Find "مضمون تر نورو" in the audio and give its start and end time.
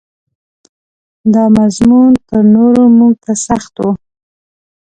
1.57-2.83